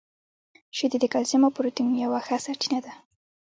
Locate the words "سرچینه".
2.45-2.79